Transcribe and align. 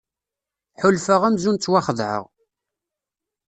Ḥulfaɣ 0.81 1.21
amzun 1.27 1.57
ttwaxedɛeɣ. 1.57 2.23